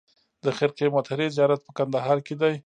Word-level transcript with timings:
د 0.43 0.45
خرقې 0.57 0.87
مطهرې 0.95 1.27
زیارت 1.35 1.59
په 1.67 1.71
کندهار 1.77 2.17
کې 2.25 2.35
دی 2.41 2.53